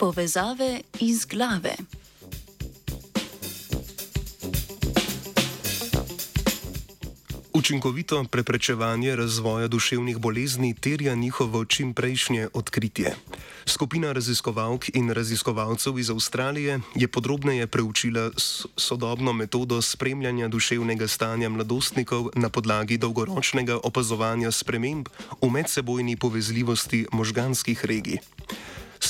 Povezave 0.00 0.80
iz 1.00 1.26
glave. 1.26 1.76
Učinkovito 7.52 8.24
preprečevanje 8.24 9.16
razvoja 9.16 9.68
duševnih 9.68 10.18
bolezni 10.18 10.74
terja 10.74 11.14
njihovo 11.14 11.64
čimprejšnje 11.64 12.48
odkritje. 12.54 13.14
Skupina 13.66 14.12
raziskovalk 14.12 14.88
in 14.94 15.10
raziskovalcev 15.10 15.98
iz 15.98 16.10
Avstralije 16.10 16.80
je 16.94 17.08
podrobneje 17.08 17.66
preučila 17.66 18.30
sodobno 18.76 19.32
metodo 19.32 19.82
spremljanja 19.82 20.48
duševnega 20.48 21.08
stanja 21.08 21.48
mladostnikov 21.48 22.30
na 22.34 22.48
podlagi 22.48 22.98
dolgoročnega 22.98 23.78
opazovanja 23.84 24.50
sprememb 24.50 25.08
v 25.42 25.50
medsebojni 25.50 26.16
povezljivosti 26.16 27.06
možganskih 27.12 27.84
regij. 27.84 28.18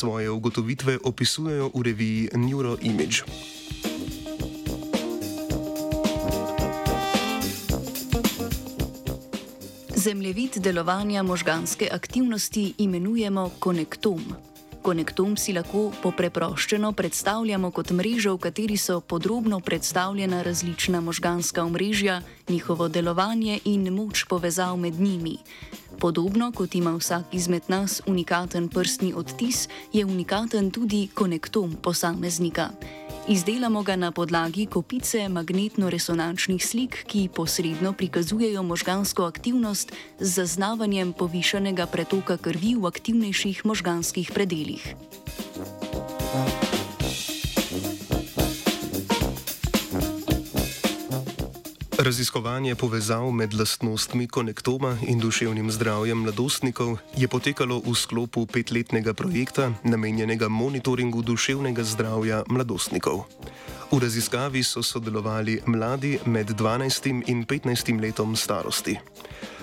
Svoje 0.00 0.30
ugotovitve 0.32 1.04
opisujejo 1.04 1.76
v 1.76 1.82
reviji 1.84 2.32
Neuroimage. 2.32 3.28
Zemljevid 9.92 10.56
delovanja 10.56 11.22
možganske 11.22 11.88
aktivnosti 11.92 12.74
imenujemo 12.78 13.50
konektom. 13.58 14.24
Konektom 14.80 15.34
si 15.36 15.52
lahko 15.52 15.90
popreproščeno 16.00 16.94
predstavljamo 16.96 17.68
kot 17.70 17.90
mrežo, 17.92 18.32
v 18.38 18.40
kateri 18.46 18.78
so 18.80 19.00
podrobno 19.00 19.58
predstavljena 19.60 20.40
različna 20.42 21.02
možganska 21.04 21.64
omrežja, 21.64 22.22
njihovo 22.48 22.88
delovanje 22.88 23.58
in 23.64 23.92
moč 23.92 24.24
povezav 24.24 24.76
med 24.80 25.00
njimi. 25.00 25.36
Podobno 26.00 26.52
kot 26.52 26.74
ima 26.74 26.94
vsak 26.96 27.34
izmed 27.36 27.68
nas 27.68 28.00
unikaten 28.06 28.68
prstni 28.68 29.12
odtis, 29.12 29.68
je 29.92 30.04
unikaten 30.04 30.70
tudi 30.70 31.08
konektom 31.14 31.76
posameznika. 31.82 32.70
Izdelamo 33.28 33.82
ga 33.82 33.96
na 33.96 34.12
podlagi 34.12 34.66
kopice 34.66 35.28
magnetno-resonančnih 35.28 36.66
slik, 36.66 37.04
ki 37.06 37.28
posredno 37.34 37.92
prikazujejo 37.92 38.62
možgansko 38.62 39.24
aktivnost 39.24 39.92
z 40.20 40.28
zaznavanjem 40.28 41.12
povišanega 41.12 41.86
pretoka 41.86 42.36
krvi 42.36 42.74
v 42.74 42.86
aktivnejših 42.86 43.66
možganskih 43.66 44.32
predeljih. 44.34 44.94
Raziskovanje 52.00 52.74
povezav 52.74 53.30
med 53.30 53.54
lastnostmi 53.54 54.26
konektoma 54.28 54.96
in 55.06 55.18
duševnim 55.20 55.70
zdravjem 55.70 56.22
mladostnikov 56.22 56.96
je 57.16 57.28
potekalo 57.28 57.76
v 57.84 57.92
sklopu 57.94 58.46
petletnega 58.46 59.12
projekta 59.14 59.68
namenjenega 59.84 60.48
monitoringu 60.48 61.20
duševnega 61.22 61.84
zdravja 61.84 62.42
mladostnikov. 62.48 63.26
V 63.92 63.98
raziskavi 64.00 64.62
so 64.64 64.82
sodelovali 64.82 65.60
mladi 65.66 66.18
med 66.24 66.48
12 66.56 67.22
in 67.26 67.44
15 67.44 68.00
letom 68.00 68.36
starosti. 68.36 68.96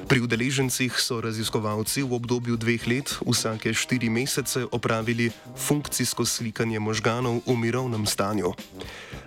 Pri 0.05 0.21
udeležencih 0.21 0.93
so 1.01 1.17
raziskovalci 1.17 2.05
v 2.05 2.13
obdobju 2.13 2.53
dveh 2.61 2.85
let 2.85 3.17
vsake 3.25 3.73
štiri 3.73 4.13
mesece 4.13 4.69
opravili 4.69 5.33
funkcijsko 5.57 6.21
slikanje 6.21 6.77
možganov 6.77 7.41
v 7.41 7.57
mirovnem 7.57 8.05
stanju. 8.05 8.53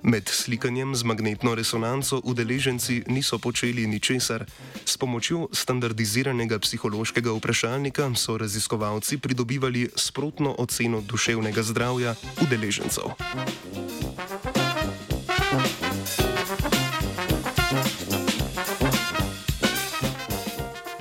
Med 0.07 0.31
slikanjem 0.31 0.95
z 0.95 1.03
magnetno 1.03 1.59
resonanco 1.59 2.23
udeleženci 2.23 3.11
niso 3.11 3.43
počeli 3.43 3.87
ničesar. 3.91 4.47
S 4.87 4.97
pomočjo 4.97 5.51
standardiziranega 5.53 6.63
psihološkega 6.63 7.35
vprašalnika 7.35 8.15
so 8.15 8.39
raziskovalci 8.39 9.19
pridobivali 9.19 9.91
sprotno 9.99 10.55
oceno 10.59 11.03
duševnega 11.03 11.63
zdravja 11.63 12.15
udeležencev. 12.41 13.13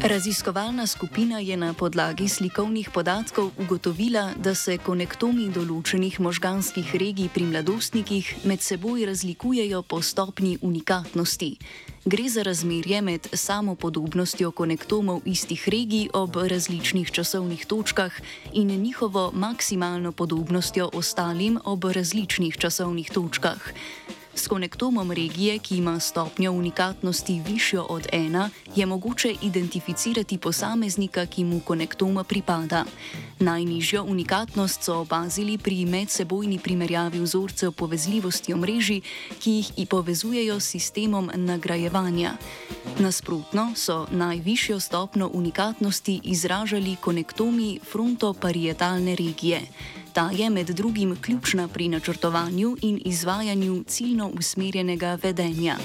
Raziskovalna 0.03 0.87
skupina 0.87 1.39
je 1.39 1.57
na 1.57 1.73
podlagi 1.73 2.27
slikovnih 2.27 2.89
podatkov 2.93 3.51
ugotovila, 3.57 4.31
da 4.39 4.53
se 4.55 4.77
konektomi 4.79 5.49
določenih 5.51 6.21
možganskih 6.23 6.93
regij 6.95 7.27
pri 7.35 7.43
mladostnikih 7.49 8.29
med 8.47 8.63
seboj 8.63 9.03
razlikujejo 9.09 9.81
po 9.83 9.99
stopni 9.99 10.55
unikatnosti. 10.61 11.49
Gre 12.05 12.29
za 12.31 12.45
razmerje 12.47 13.01
med 13.03 13.27
samopodobnostjo 13.33 14.53
konektomov 14.55 15.27
istih 15.27 15.67
regij 15.67 16.07
ob 16.15 16.39
različnih 16.47 17.11
časovnih 17.11 17.65
točkah 17.67 18.15
in 18.53 18.71
njihovo 18.71 19.31
maksimalno 19.35 20.15
podobnostjo 20.15 20.89
ostalim 20.93 21.59
ob 21.65 21.83
različnih 21.83 22.55
časovnih 22.55 23.11
točkah. 23.11 23.73
S 24.39 24.47
konektomom 24.47 25.11
regije, 25.11 25.59
ki 25.59 25.77
ima 25.77 25.99
stopnjo 25.99 26.51
unikatnosti 26.51 27.41
višjo 27.47 27.83
od 27.89 28.07
ena, 28.11 28.49
je 28.75 28.85
mogoče 28.85 29.35
identificirati 29.41 30.37
posameznika, 30.37 31.25
ki 31.25 31.43
mu 31.43 31.59
konektoma 31.59 32.23
pripada. 32.23 32.85
Najnižjo 33.39 34.03
unikatnost 34.03 34.83
so 34.83 34.95
opazili 34.99 35.57
pri 35.57 35.85
medsebojni 35.85 36.59
primerjavi 36.59 37.19
vzorcev 37.19 37.71
povezljivosti 37.71 38.53
omrežij, 38.53 39.01
ki 39.39 39.51
jih 39.51 39.87
povezujejo 39.89 40.59
s 40.59 40.71
sistemom 40.71 41.31
nagrajevanja. 41.35 42.31
Nasprotno 42.99 43.71
so 43.75 44.07
najvišjo 44.11 44.79
stopno 44.79 45.29
unikatnosti 45.33 46.21
izražali 46.23 46.95
konektomi 46.95 47.79
frontoparietalne 47.91 49.15
regije. 49.15 49.61
Ta 50.13 50.29
je 50.33 50.49
med 50.49 50.67
drugim 50.67 51.15
ključna 51.21 51.67
pri 51.67 51.87
načrtovanju 51.87 52.77
in 52.81 53.01
izvajanju 53.05 53.83
ciljno 53.87 54.31
usmerjenega 54.39 55.17
vedenja. 55.23 55.77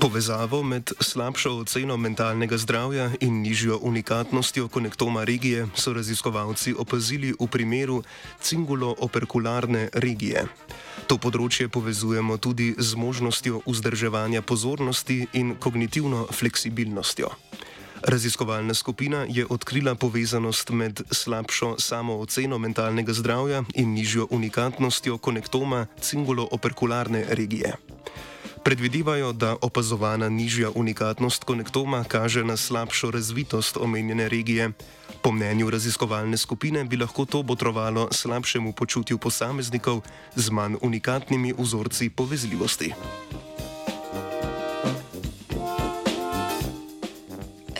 Povezavo 0.00 0.62
med 0.62 0.90
slabšo 1.00 1.50
oceno 1.58 1.96
mentalnega 1.96 2.58
zdravja 2.58 3.10
in 3.20 3.40
nižjo 3.42 3.78
unikatnostjo 3.82 4.68
konektoma 4.68 5.24
regije 5.24 5.66
so 5.74 5.92
raziskovalci 5.92 6.74
opazili 6.78 7.34
v 7.40 7.46
primeru 7.46 8.02
cingulo-operkularne 8.42 9.88
regije. 9.94 10.44
To 11.06 11.18
področje 11.18 11.68
povezujemo 11.68 12.36
tudi 12.36 12.74
z 12.78 12.94
možnostjo 12.96 13.62
vzdrževanja 13.66 14.42
pozornosti 14.42 15.26
in 15.32 15.54
kognitivno 15.54 16.26
fleksibilnostjo. 16.32 17.30
Raziskovalna 18.06 18.74
skupina 18.74 19.26
je 19.28 19.46
odkrila 19.50 19.94
povezanost 19.94 20.70
med 20.70 21.00
slabšo 21.10 21.76
samooceno 21.78 22.58
mentalnega 22.58 23.12
zdravja 23.12 23.64
in 23.74 23.94
nižjo 23.94 24.26
unikatnostjo 24.30 25.18
konektoma 25.18 25.86
cingulo-operkularne 26.00 27.24
regije. 27.28 27.76
Predvidevajo, 28.64 29.32
da 29.32 29.56
opazovana 29.60 30.28
nižja 30.28 30.70
unikatnost 30.74 31.44
konektoma 31.44 32.04
kaže 32.04 32.44
na 32.44 32.56
slabšo 32.56 33.10
razvitost 33.10 33.76
omenjene 33.76 34.28
regije. 34.28 34.70
Po 35.22 35.32
mnenju 35.32 35.70
raziskovalne 35.70 36.36
skupine 36.36 36.84
bi 36.84 36.96
lahko 36.96 37.24
to 37.24 37.42
botrovalo 37.42 38.08
slabšemu 38.12 38.72
počutju 38.72 39.18
posameznikov 39.18 40.00
z 40.34 40.50
manj 40.50 40.74
unikatnimi 40.80 41.54
vzorci 41.58 42.10
povezljivosti. 42.10 42.92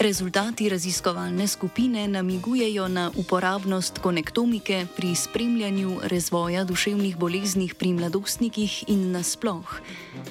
Rezultati 0.02 0.68
raziskovalne 0.68 1.46
skupine 1.48 2.08
namigujejo 2.08 2.88
na 2.88 3.10
uporabnost 3.16 3.98
konektomike 3.98 4.86
pri 4.96 5.14
spremljanju 5.14 6.00
razvoja 6.02 6.64
duševnih 6.64 7.16
bolezni 7.16 7.68
pri 7.78 7.92
mladostnikih 7.92 8.84
in 8.88 9.12
nasploh. 9.12 9.80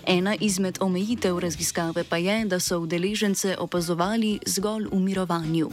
Ena 0.07 0.35
izmed 0.39 0.77
omejitev 0.81 1.39
raziskave 1.39 2.03
pa 2.03 2.17
je, 2.17 2.45
da 2.45 2.59
so 2.59 2.79
udeležence 2.79 3.55
opazovali 3.57 4.39
zgolj 4.45 4.89
v 4.91 4.99
mirovanju. 4.99 5.71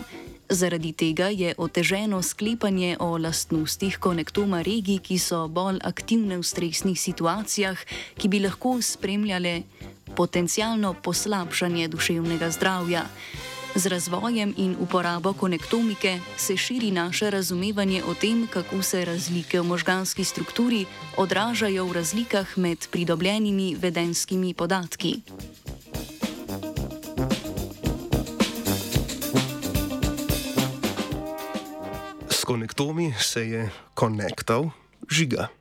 Zaradi 0.48 0.92
tega 0.92 1.28
je 1.28 1.54
oteženo 1.58 2.22
sklepanje 2.22 2.96
o 3.00 3.18
lastnostih 3.18 3.98
konektoma 3.98 4.62
regij, 4.62 4.98
ki 4.98 5.18
so 5.18 5.48
bolj 5.48 5.82
aktivne 5.82 6.38
v 6.38 6.42
stresnih 6.42 7.00
situacijah, 7.00 7.78
ki 8.14 8.28
bi 8.28 8.46
lahko 8.46 8.78
spremljale 8.82 9.62
potencijalno 10.14 10.94
poslabšanje 11.02 11.88
duševnega 11.88 12.50
zdravja. 12.50 13.06
Z 13.74 13.86
razvojem 13.86 14.54
in 14.56 14.76
uporabo 14.80 15.32
konektomike 15.32 16.18
se 16.36 16.56
širi 16.56 16.90
naše 16.90 17.30
razumevanje 17.30 18.02
o 18.04 18.14
tem, 18.14 18.46
kako 18.46 18.82
se 18.82 19.04
razlike 19.04 19.60
v 19.60 19.64
možganski 19.64 20.24
strukturi 20.24 20.86
odražajo 21.16 21.84
v 21.84 21.92
razlikah 21.92 22.58
med 22.58 22.88
pridobljenimi 22.90 23.76
vedenskimi 23.80 24.54
podatki. 24.54 25.20
S 32.30 32.44
konektomi 32.44 33.14
se 33.18 33.40
je 33.40 33.70
konektal 33.94 34.70
žiga. 35.10 35.57